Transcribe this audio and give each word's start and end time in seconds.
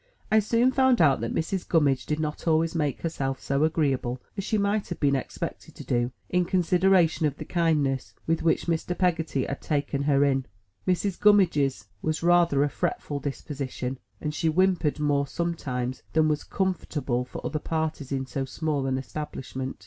I 0.31 0.39
soon 0.39 0.71
found 0.71 0.99
out 0.99 1.21
that 1.21 1.31
Mrs. 1.35 1.67
Gummidge 1.69 2.07
did 2.07 2.19
not 2.19 2.47
always 2.47 2.73
make 2.73 3.01
herself 3.01 3.39
so 3.39 3.63
agreeable 3.63 4.19
as 4.35 4.43
she 4.43 4.57
might 4.57 4.87
have 4.87 4.99
been 4.99 5.15
expected 5.15 5.75
to 5.75 5.83
do, 5.83 6.11
in 6.27 6.43
consideration 6.45 7.27
of 7.27 7.37
the 7.37 7.45
kindness 7.45 8.15
with 8.25 8.41
which 8.41 8.65
Mr. 8.65 8.97
Peggotty 8.97 9.45
had 9.45 9.61
taken 9.61 10.01
no 10.01 10.07
THE 10.07 10.13
TREASURE 10.25 10.35
CHEST 10.39 10.41
her 10.41 10.87
in. 10.87 10.93
Mrs. 10.95 11.19
Gummidge's 11.19 11.85
was 12.01 12.23
rather 12.23 12.63
a 12.63 12.69
fretful 12.69 13.19
disposition, 13.19 13.99
and 14.19 14.33
she 14.33 14.47
whimpered 14.49 14.99
more 14.99 15.27
sometimes 15.27 16.01
than 16.13 16.27
was 16.27 16.45
comfortable 16.45 17.23
for 17.23 17.45
other 17.45 17.59
parties 17.59 18.11
in 18.11 18.25
so 18.25 18.43
small 18.43 18.87
an 18.87 18.97
establishment. 18.97 19.77